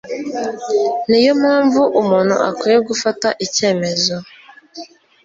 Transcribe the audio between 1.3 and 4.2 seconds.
mpamvu umuntu akwiye gufata icyemezo